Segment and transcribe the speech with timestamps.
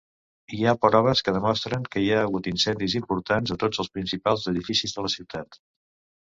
[0.55, 4.49] Hi ha proves que demostren que hi ha hagut incendis importants a tots els principals
[4.55, 5.63] edificis de la ciutat.